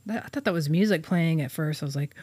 [0.05, 1.81] That- I thought that was music playing at first.
[1.81, 2.13] I was like,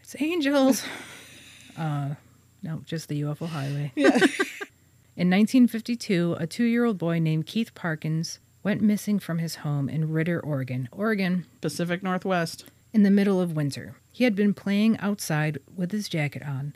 [0.00, 0.82] it's angels.
[1.78, 2.14] uh,
[2.62, 3.92] no, just the UFO highway.
[3.94, 4.08] Yeah.
[5.16, 9.88] in 1952, a two year old boy named Keith Parkins went missing from his home
[9.88, 10.88] in Ritter, Oregon.
[10.90, 12.64] Oregon, Pacific Northwest.
[12.92, 13.96] in the middle of winter.
[14.10, 16.74] He had been playing outside with his jacket on,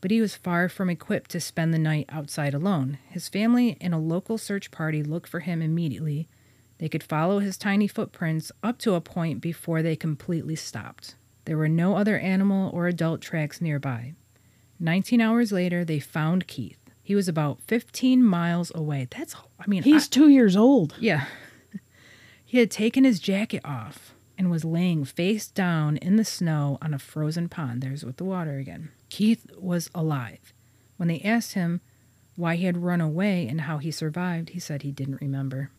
[0.00, 2.98] but he was far from equipped to spend the night outside alone.
[3.08, 6.28] His family and a local search party looked for him immediately.
[6.80, 11.14] They could follow his tiny footprints up to a point before they completely stopped.
[11.44, 14.14] There were no other animal or adult tracks nearby.
[14.78, 16.78] 19 hours later, they found Keith.
[17.02, 19.08] He was about 15 miles away.
[19.10, 20.94] That's, I mean, He's two years old.
[20.98, 21.26] yeah.
[22.44, 26.94] He had taken his jacket off and was laying face down in the snow on
[26.94, 27.82] a frozen pond.
[27.82, 28.90] There's with the water again.
[29.10, 30.52] Keith was alive.
[30.96, 31.80] When they asked him
[32.36, 35.70] why he had run away and how he survived, he said he didn't remember.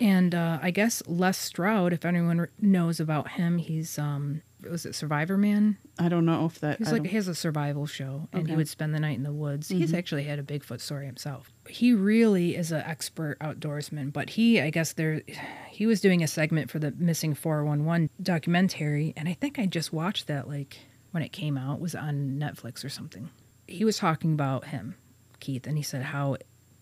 [0.00, 4.94] And uh, I guess Les Stroud, if anyone knows about him, he's um, was it
[4.94, 5.76] Survivor Man?
[5.98, 6.78] I don't know if that.
[6.78, 9.16] He's I like don't- he has a survival show, and he would spend the night
[9.18, 9.68] in the woods.
[9.68, 11.52] He's actually had a Bigfoot story himself.
[11.68, 15.22] He really is an expert outdoorsman, but he, I guess, there,
[15.70, 19.58] he was doing a segment for the Missing Four One One documentary, and I think
[19.58, 20.78] I just watched that like
[21.10, 21.74] when it came out.
[21.76, 23.28] It was on Netflix or something.
[23.66, 24.96] He was talking about him,
[25.40, 26.36] Keith, and he said how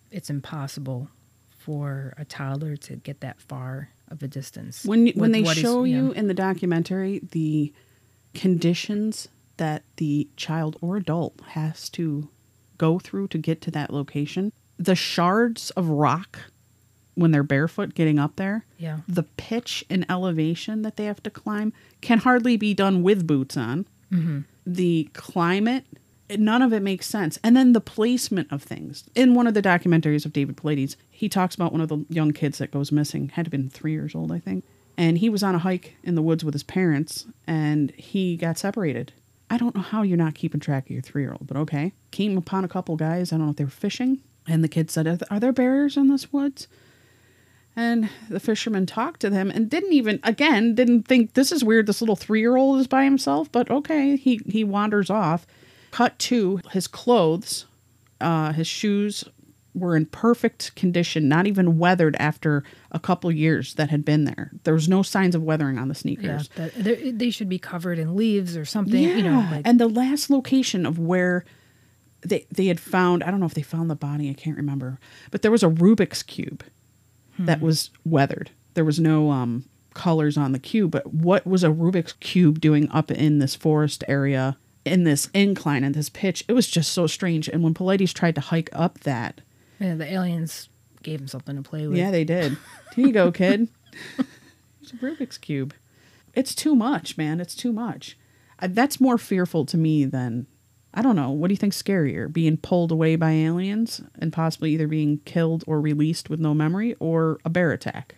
[0.09, 1.09] it's impossible
[1.69, 4.83] for a toddler to get that far of a distance.
[4.85, 5.97] when when they show yeah.
[5.97, 7.71] you in the documentary the
[8.33, 9.27] conditions
[9.57, 12.27] that the child or adult has to
[12.79, 16.39] go through to get to that location the shards of rock
[17.13, 21.29] when they're barefoot getting up there yeah, the pitch and elevation that they have to
[21.29, 24.39] climb can hardly be done with boots on Mm-hmm.
[24.65, 25.85] the climate
[26.37, 29.61] none of it makes sense and then the placement of things in one of the
[29.61, 33.29] documentaries of david Paulides, he talks about one of the young kids that goes missing
[33.29, 34.63] had to been three years old i think
[34.97, 38.57] and he was on a hike in the woods with his parents and he got
[38.57, 39.11] separated
[39.49, 41.93] i don't know how you're not keeping track of your three year old but okay
[42.11, 44.89] came upon a couple guys i don't know if they were fishing And the kid
[44.89, 46.67] said, Are there bears in this woods?
[47.75, 51.85] And the fisherman talked to them and didn't even, again, didn't think this is weird.
[51.85, 54.15] This little three year old is by himself, but okay.
[54.17, 55.45] He, he wanders off.
[55.91, 57.65] Cut to his clothes,
[58.21, 59.23] uh, his shoes
[59.75, 64.51] were in perfect condition, not even weathered after a couple years that had been there.
[64.63, 66.49] There was no signs of weathering on the Yeah, sneakers.
[66.55, 69.01] that, they're- should be covered in leaves or something.
[69.01, 71.45] You know, like, and the last location of where
[72.21, 74.99] they they had found I don't know if they found the body I can't remember
[75.31, 76.65] but there was a Rubik's cube
[77.37, 77.45] Hmm.
[77.45, 81.69] that was weathered there was no um colors on the cube but what was a
[81.69, 84.57] Rubik's cube doing up in this forest area
[84.89, 88.35] in this incline and this pitch it was just so strange and when Paulides tried
[88.35, 89.41] to hike up that
[89.79, 90.69] yeah, the aliens
[91.03, 91.97] gave him something to play with.
[91.97, 92.57] yeah they did
[92.95, 93.67] here you go kid
[94.81, 95.73] it's a Rubik's cube
[96.33, 98.17] it's too much man it's too much
[98.61, 100.45] that's more fearful to me than
[100.93, 101.29] I don't know.
[101.29, 102.31] What do you think's scarier?
[102.31, 106.95] Being pulled away by aliens and possibly either being killed or released with no memory
[106.99, 108.15] or a bear attack?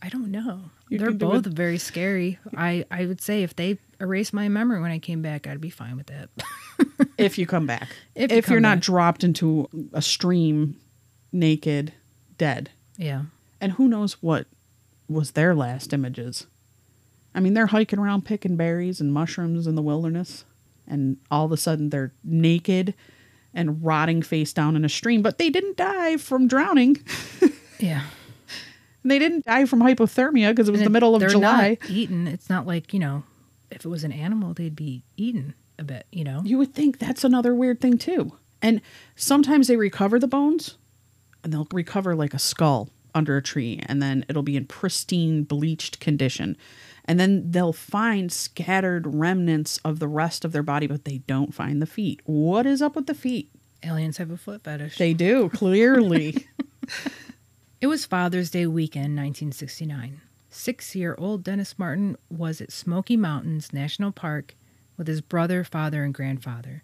[0.00, 0.70] I don't know.
[0.88, 2.38] You They're both very scary.
[2.56, 5.70] I, I would say if they erased my memory when I came back, I'd be
[5.70, 6.28] fine with that.
[7.16, 7.88] If you come back.
[8.14, 8.84] If If, you you are come not back.
[8.84, 10.76] dropped into a stream
[11.32, 11.92] naked,
[12.36, 12.70] dead.
[12.96, 13.22] yeah.
[13.60, 14.46] And who knows what
[15.08, 16.46] was their last images.
[17.34, 20.44] I mean, they're hiking around picking berries and mushrooms in the wilderness,
[20.86, 22.94] and all of a sudden they're naked
[23.52, 27.02] and rotting face down in a stream, but they didn't die from drowning.
[27.80, 28.02] Yeah.
[29.04, 31.78] And they didn't die from hypothermia because it was And the middle of they're July.
[31.80, 32.26] Not eaten.
[32.26, 33.22] It's not like, you know,
[33.70, 36.42] if it was an animal, they'd be eaten a bit, you know?
[36.44, 38.32] You would think that's another weird thing too.
[38.60, 38.80] And
[39.14, 40.76] sometimes they recover the bones
[41.44, 45.44] and they'll recover like a skull under a tree and then it'll be in pristine
[45.44, 46.56] bleached condition.
[47.04, 51.54] And then they'll find scattered remnants of the rest of their body, but they don't
[51.54, 52.20] find the feet.
[52.24, 53.50] What is up with the feet?
[53.82, 54.98] Aliens have a foot fetish.
[54.98, 56.46] They do, clearly.
[57.80, 60.20] It was Father's Day weekend, 1969.
[60.60, 64.56] Six year old Dennis Martin was at Smoky Mountains National Park
[64.96, 66.82] with his brother, father, and grandfather.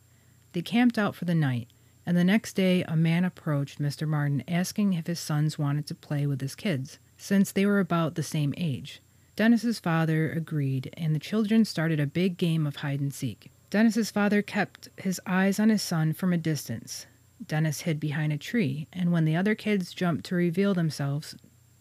[0.52, 1.66] They camped out for the night,
[2.06, 4.06] and the next day a man approached Mr.
[4.06, 8.14] Martin asking if his sons wanted to play with his kids, since they were about
[8.14, 9.02] the same age.
[9.34, 13.50] Dennis's father agreed, and the children started a big game of hide and seek.
[13.70, 17.06] Dennis's father kept his eyes on his son from a distance.
[17.44, 21.34] Dennis hid behind a tree, and when the other kids jumped to reveal themselves,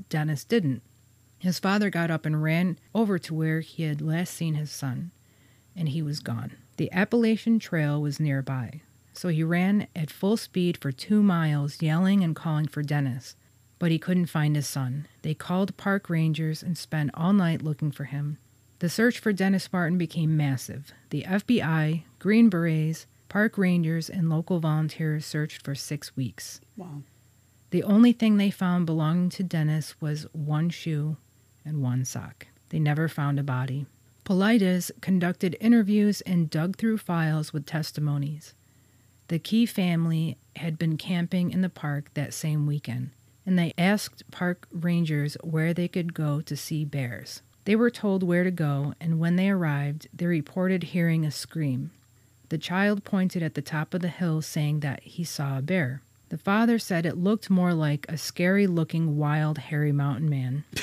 [0.09, 0.81] Dennis didn't.
[1.43, 5.11] His father got up and ran over to where he had last seen his son,
[5.75, 6.55] and he was gone.
[6.77, 8.79] The Appalachian Trail was nearby,
[9.11, 13.35] so he ran at full speed for two miles, yelling and calling for Dennis.
[13.77, 15.05] But he couldn't find his son.
[15.21, 18.37] They called park rangers and spent all night looking for him.
[18.79, 20.93] The search for Dennis Martin became massive.
[21.09, 26.61] The FBI, Green Berets, park rangers, and local volunteers searched for six weeks.
[26.77, 27.01] wow.
[27.71, 31.17] The only thing they found belonging to Dennis was one shoe
[31.65, 32.47] and one sock.
[32.69, 33.85] They never found a body.
[34.25, 38.53] Paulides conducted interviews and dug through files with testimonies.
[39.27, 43.11] The Key family had been camping in the park that same weekend,
[43.45, 47.41] and they asked park rangers where they could go to see bears.
[47.65, 51.91] They were told where to go, and when they arrived, they reported hearing a scream.
[52.49, 56.01] The child pointed at the top of the hill, saying that he saw a bear.
[56.29, 60.65] The father said it looked more like a scary looking wild, hairy mountain man,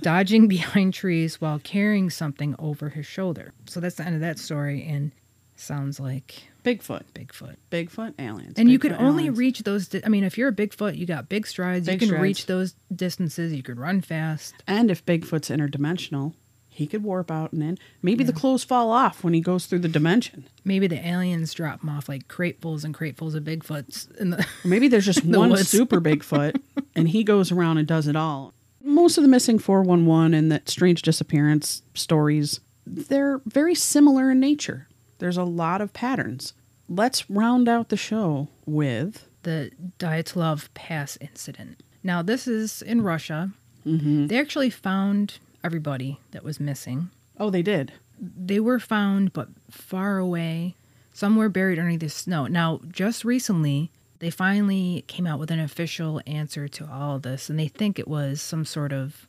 [0.00, 3.52] dodging behind trees while carrying something over his shoulder.
[3.66, 5.12] So that's the end of that story, and
[5.56, 7.02] sounds like Bigfoot.
[7.14, 7.56] Bigfoot.
[7.70, 8.54] Bigfoot aliens.
[8.58, 9.38] And you could only aliens.
[9.38, 9.88] reach those.
[9.88, 11.86] Di- I mean, if you're a Bigfoot, you got big strides.
[11.86, 12.22] Big you can strides.
[12.22, 13.52] reach those distances.
[13.54, 14.54] You could run fast.
[14.66, 16.34] And if Bigfoot's interdimensional,
[16.68, 17.78] he could warp out and in.
[18.02, 20.46] Maybe the clothes fall off when he goes through the dimension.
[20.64, 24.14] Maybe the aliens drop him off like cratefuls and cratefuls of Bigfoots.
[24.20, 25.68] In the maybe there's just The one woods.
[25.68, 26.60] super Bigfoot
[26.94, 28.52] and he goes around and does it all.
[28.82, 34.88] Most of the missing 411 and that strange disappearance stories, they're very similar in nature.
[35.18, 36.52] There's a lot of patterns.
[36.88, 41.82] Let's round out the show with the Dyatlov Pass incident.
[42.02, 43.50] Now, this is in Russia.
[43.86, 44.28] Mm-hmm.
[44.28, 47.10] They actually found everybody that was missing.
[47.38, 47.92] Oh, they did.
[48.20, 50.76] They were found, but far away.
[51.12, 52.46] Some were buried underneath the snow.
[52.46, 57.48] Now, just recently, they finally came out with an official answer to all of this,
[57.48, 59.28] and they think it was some sort of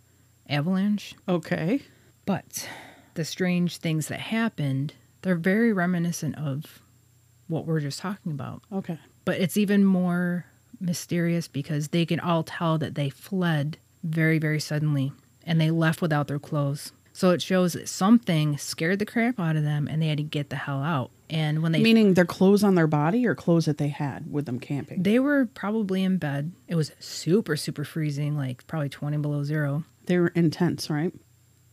[0.49, 1.15] avalanche.
[1.27, 1.81] Okay.
[2.25, 2.67] But
[3.13, 6.81] the strange things that happened, they're very reminiscent of
[7.47, 8.61] what we're just talking about.
[8.71, 8.99] Okay.
[9.25, 10.45] But it's even more
[10.79, 15.11] mysterious because they can all tell that they fled very, very suddenly
[15.43, 16.93] and they left without their clothes.
[17.11, 20.23] So it shows that something scared the crap out of them and they had to
[20.23, 21.11] get the hell out.
[21.29, 24.45] And when they Meaning their clothes on their body or clothes that they had with
[24.45, 25.03] them camping.
[25.03, 26.51] they were probably in bed.
[26.67, 29.83] It was super super freezing, like probably 20 below 0.
[30.05, 31.13] They were intense, right?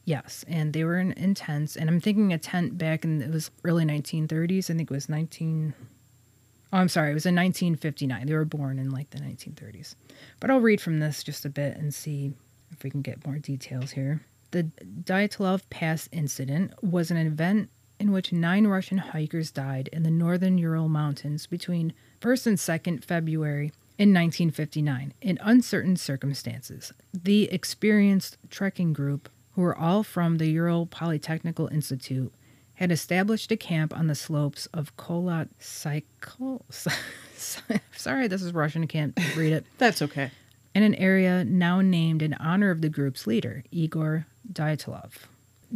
[0.05, 1.75] Yes, and they were in intense.
[1.77, 4.71] And I'm thinking a tent back in it was early 1930s.
[4.71, 5.75] I think it was 19.
[6.73, 8.27] Oh, I'm sorry, it was in 1959.
[8.27, 9.95] They were born in like the 1930s.
[10.39, 12.33] But I'll read from this just a bit and see
[12.71, 14.21] if we can get more details here.
[14.51, 14.65] The
[15.03, 20.59] Dyatlov Pass incident was an event in which nine Russian hikers died in the northern
[20.59, 26.93] Ural Mountains between 1st and 2nd February in 1959 in uncertain circumstances.
[27.13, 32.33] The experienced trekking group, who were all from the Ural Polytechnical Institute,
[32.75, 36.65] had established a camp on the slopes of Kolat Cycle.
[37.37, 38.83] Sorry, this is Russian.
[38.83, 39.67] I can't read it.
[39.79, 40.31] That's okay.
[40.75, 45.13] In an area now named in honor of the group's leader, Igor Dyatlov.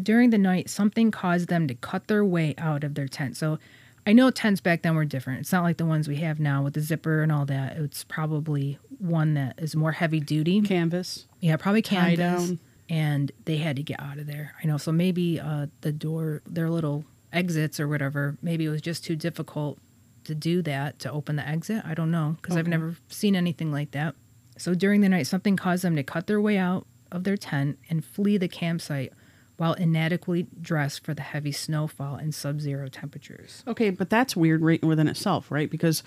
[0.01, 3.37] During the night, something caused them to cut their way out of their tent.
[3.37, 3.59] So
[4.07, 5.41] I know tents back then were different.
[5.41, 7.77] It's not like the ones we have now with the zipper and all that.
[7.77, 10.61] It's probably one that is more heavy duty.
[10.63, 11.27] Canvas.
[11.41, 12.19] Yeah, probably canvas.
[12.19, 12.59] down.
[12.89, 14.55] And they had to get out of there.
[14.63, 14.79] I know.
[14.79, 19.15] So maybe uh, the door, their little exits or whatever, maybe it was just too
[19.17, 19.79] difficult
[20.25, 21.83] to do that to open the exit.
[21.85, 24.15] I don't know because I've never seen anything like that.
[24.59, 27.79] So during the night, something caused them to cut their way out of their tent
[27.89, 29.13] and flee the campsite
[29.61, 33.63] while inadequately dressed for the heavy snowfall and sub zero temperatures.
[33.69, 35.71] Okay, but that's weird right within itself, right?
[35.71, 36.03] Because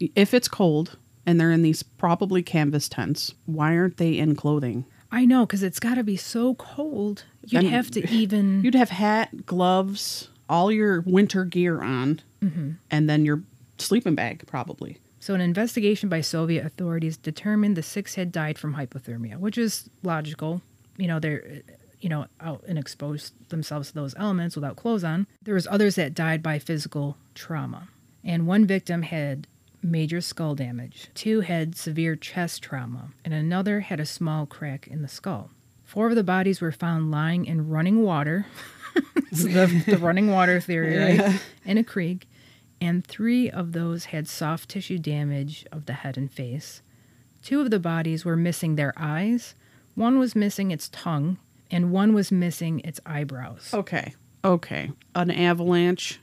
[0.00, 4.84] if it's cold and they're in these probably canvas tents, why aren't they in clothing?
[5.12, 7.24] I know because it's got to be so cold.
[7.46, 8.64] You'd have to even.
[8.64, 12.72] You'd have hat, gloves, all your winter gear on, mm-hmm.
[12.90, 13.44] and then your
[13.78, 14.98] sleeping bag, probably.
[15.20, 19.88] So, an investigation by Soviet authorities determined the six had died from hypothermia, which is
[20.02, 20.62] logical.
[20.96, 21.62] You know, they're,
[22.02, 25.26] you know, out and exposed themselves to those elements without clothes on.
[25.42, 27.88] There was others that died by physical trauma,
[28.24, 29.46] and one victim had
[29.82, 31.08] major skull damage.
[31.14, 35.50] Two had severe chest trauma, and another had a small crack in the skull.
[35.84, 38.46] Four of the bodies were found lying in running water.
[39.32, 41.40] The, the running water theory, right?
[41.64, 42.28] In a creek.
[42.82, 46.82] And three of those had soft tissue damage of the head and face.
[47.40, 49.54] Two of the bodies were missing their eyes,
[49.94, 51.38] one was missing its tongue,
[51.72, 53.70] and one was missing its eyebrows.
[53.72, 54.14] Okay.
[54.44, 54.90] Okay.
[55.14, 56.20] An avalanche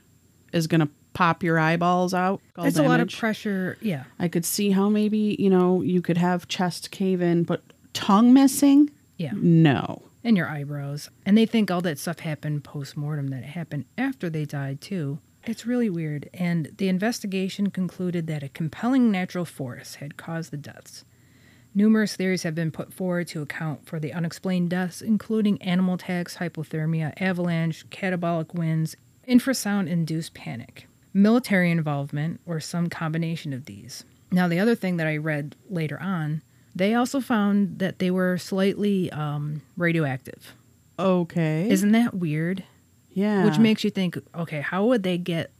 [0.52, 2.40] is going to pop your eyeballs out.
[2.58, 3.76] It's a lot of pressure.
[3.80, 4.04] Yeah.
[4.18, 8.32] I could see how maybe, you know, you could have chest cave in, but tongue
[8.32, 8.90] missing?
[9.16, 9.32] Yeah.
[9.34, 10.02] No.
[10.22, 11.10] And your eyebrows.
[11.26, 14.80] And they think all that stuff happened post mortem, that it happened after they died,
[14.80, 15.18] too.
[15.44, 16.28] It's really weird.
[16.34, 21.04] And the investigation concluded that a compelling natural force had caused the deaths.
[21.74, 26.36] Numerous theories have been put forward to account for the unexplained deaths, including animal attacks,
[26.38, 28.96] hypothermia, avalanche, catabolic winds,
[29.28, 34.04] infrasound induced panic, military involvement, or some combination of these.
[34.32, 36.42] Now, the other thing that I read later on,
[36.74, 40.54] they also found that they were slightly um, radioactive.
[40.98, 41.68] Okay.
[41.70, 42.64] Isn't that weird?
[43.12, 43.44] yeah.
[43.44, 45.50] Which makes you think, okay, how would they get?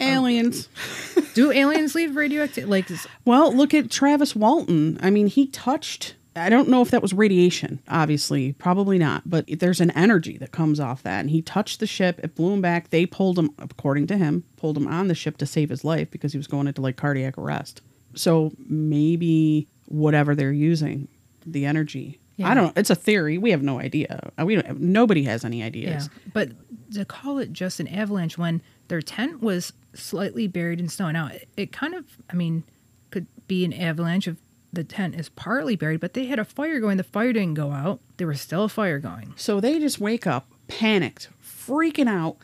[0.00, 0.68] Aliens.
[1.34, 2.68] Do aliens leave radioactive?
[2.68, 4.98] Like, is- Well, look at Travis Walton.
[5.02, 6.14] I mean, he touched.
[6.36, 10.52] I don't know if that was radiation, obviously, probably not, but there's an energy that
[10.52, 11.18] comes off that.
[11.20, 12.90] And he touched the ship, it blew him back.
[12.90, 16.10] They pulled him, according to him, pulled him on the ship to save his life
[16.12, 17.82] because he was going into like cardiac arrest.
[18.14, 21.08] So maybe whatever they're using,
[21.44, 22.20] the energy.
[22.36, 22.48] Yeah.
[22.50, 22.72] I don't know.
[22.76, 23.36] It's a theory.
[23.36, 24.30] We have no idea.
[24.40, 24.80] Uh, We don't.
[24.80, 25.84] Nobody has any ideas.
[25.86, 25.94] yeah.
[25.96, 26.10] ideas.
[26.32, 31.10] But to call it just an avalanche when their tent was slightly buried in snow.
[31.10, 32.64] Now, it, it kind of, I mean,
[33.10, 34.36] could be an avalanche if
[34.72, 36.96] the tent is partly buried, but they had a fire going.
[36.96, 38.00] The fire didn't go out.
[38.16, 39.34] There was still a fire going.
[39.36, 42.36] So they just wake up, panicked, freaking out,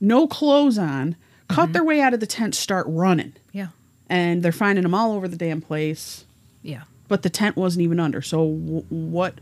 [0.00, 1.16] no clothes on,
[1.48, 1.72] cut mm-hmm.
[1.72, 3.34] their way out of the tent, start running.
[3.52, 3.68] Yeah.
[4.08, 6.24] And they're finding them all over the damn place.
[6.62, 6.82] Yeah.
[7.06, 8.22] But the tent wasn't even under.
[8.22, 9.34] So w- what?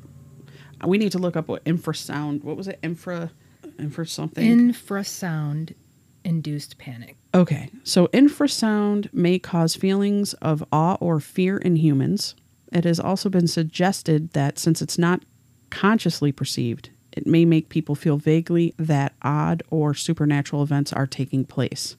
[0.86, 2.44] We need to look up what infrasound.
[2.44, 2.78] What was it?
[2.82, 3.30] Infra,
[3.78, 4.44] infra something.
[4.44, 5.74] Infrasound
[6.24, 7.16] induced panic.
[7.34, 12.34] Okay, so infrasound may cause feelings of awe or fear in humans.
[12.72, 15.24] It has also been suggested that since it's not
[15.70, 21.44] consciously perceived, it may make people feel vaguely that odd or supernatural events are taking
[21.44, 21.96] place.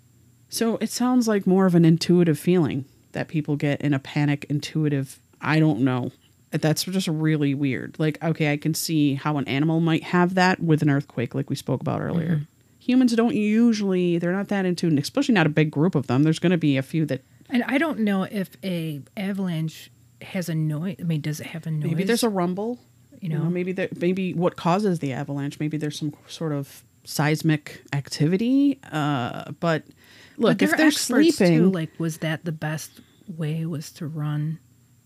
[0.49, 4.45] So it sounds like more of an intuitive feeling that people get in a panic
[4.49, 6.11] intuitive, I don't know.
[6.51, 7.95] That's just really weird.
[7.99, 11.49] Like, okay, I can see how an animal might have that with an earthquake, like
[11.49, 12.37] we spoke about earlier.
[12.37, 12.43] Mm-hmm.
[12.79, 16.23] Humans don't usually, they're not that in tune, especially not a big group of them.
[16.23, 20.49] There's going to be a few that And I don't know if a avalanche has
[20.49, 20.95] a noise.
[20.99, 21.83] I mean, does it have a noise?
[21.89, 22.79] maybe there's a rumble.
[23.11, 25.59] You You know, know, maybe there, maybe what causes the avalanche?
[25.59, 28.79] Maybe there's some sort of seismic activity.
[28.91, 29.83] Uh, but
[30.37, 34.59] look, but if they're sleeping, too, like was that the best way was to run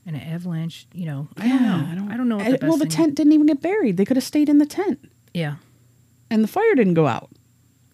[0.05, 0.85] an avalanche?
[0.93, 1.87] You know, I don't know.
[1.91, 2.37] I don't, I don't know.
[2.37, 3.97] What the well, the tent didn't even get buried.
[3.97, 4.99] They could have stayed in the tent,
[5.33, 5.55] Yeah,
[6.29, 7.29] and the fire didn't go out.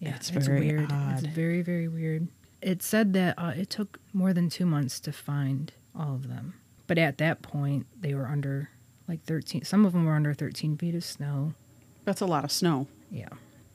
[0.00, 0.90] Yeah, It's it's, very weird.
[0.90, 2.28] It's very very weird.
[2.60, 6.54] It said that uh, it took more than two months to find all of them,
[6.86, 8.70] but at that point they were under
[9.06, 9.64] like thirteen.
[9.64, 11.54] Some of them were under thirteen feet of snow.
[12.04, 12.86] That's a lot of snow.
[13.10, 13.28] Yeah.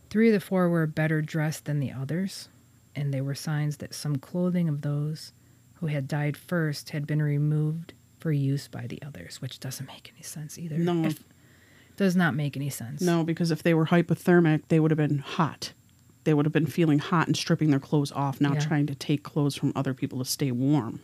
[0.10, 2.50] Three of the four were better dressed than the others,
[2.96, 5.32] and they were signs that some clothing of those
[5.76, 10.12] who had died first had been removed for use by the others, which doesn't make
[10.16, 10.78] any sense either.
[10.78, 11.06] No.
[11.06, 11.24] If-
[11.98, 13.02] does not make any sense.
[13.02, 15.72] No, because if they were hypothermic, they would have been hot.
[16.26, 18.60] They would have been feeling hot and stripping their clothes off, now Yeah.
[18.60, 21.00] trying to take clothes from other people to stay warm.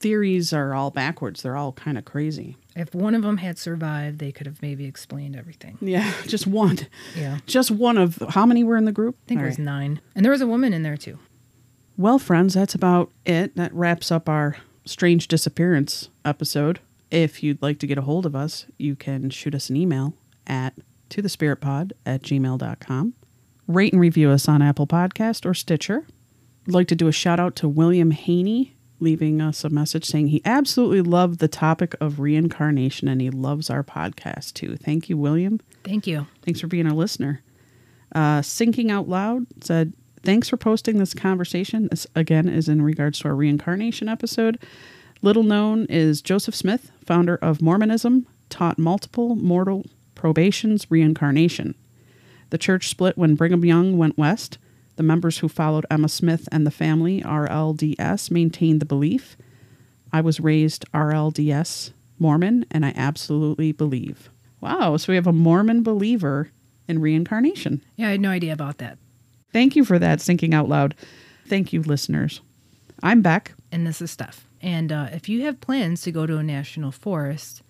[0.00, 1.42] Theories are all backwards.
[1.42, 2.56] They're all kind of crazy.
[2.76, 5.78] If one of them had survived, they could have maybe explained everything.
[5.80, 6.78] Yeah, just one.
[7.16, 7.38] Yeah.
[7.46, 9.16] Just one of how many were in the group?
[9.24, 9.64] I think All it was right.
[9.64, 10.00] nine.
[10.14, 11.18] And there was a woman in there too.
[11.96, 13.56] Well, friends, that's about it.
[13.56, 16.80] That wraps up our strange disappearance episode.
[17.10, 20.14] If you'd like to get a hold of us, you can shoot us an email
[20.46, 20.74] at
[21.08, 23.14] to the spiritpod at gmail.com.
[23.68, 26.06] Rate and review us on Apple Podcast or Stitcher.
[26.66, 30.28] I'd like to do a shout out to William Haney, leaving us a message saying
[30.28, 34.76] he absolutely loved the topic of reincarnation and he loves our podcast too.
[34.76, 35.60] Thank you, William.
[35.84, 36.26] Thank you.
[36.42, 37.42] Thanks for being a listener.
[38.14, 39.92] Uh, Thinking Out Loud said,
[40.22, 41.88] Thanks for posting this conversation.
[41.90, 44.58] This, again, is in regards to our reincarnation episode.
[45.20, 51.74] Little known is Joseph Smith, founder of Mormonism, taught multiple mortal probations reincarnation.
[52.50, 54.58] The church split when Brigham Young went west.
[54.96, 59.36] The members who followed Emma Smith and the family, RLDS, maintained the belief.
[60.12, 64.30] I was raised RLDS Mormon, and I absolutely believe.
[64.60, 66.50] Wow, so we have a Mormon believer
[66.88, 67.84] in reincarnation.
[67.96, 68.98] Yeah, I had no idea about that.
[69.52, 70.94] Thank you for that, thinking out loud.
[71.46, 72.40] Thank you, listeners.
[73.02, 73.54] I'm Beck.
[73.70, 74.48] And this is Steph.
[74.60, 77.62] And uh, if you have plans to go to a national forest,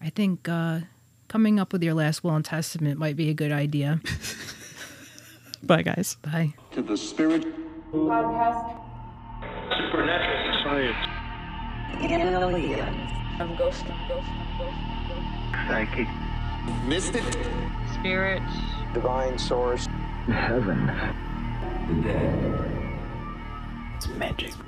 [0.00, 0.80] I think uh,
[1.28, 4.00] coming up with your last will and testament might be a good idea.
[5.62, 6.16] Bye, guys.
[6.22, 6.54] Bye.
[6.72, 7.44] to the spirit
[7.92, 8.76] podcast
[9.76, 10.96] Supernatural science.
[12.00, 13.40] aliens.
[13.40, 14.26] of ghost, ghost,
[14.58, 14.76] ghost,
[15.68, 16.08] Psychic.
[16.86, 17.24] mystic
[17.94, 18.52] spirits.
[18.94, 19.86] Divine source.
[20.26, 20.86] heaven
[21.88, 22.54] The dead.
[23.96, 24.54] It's magic,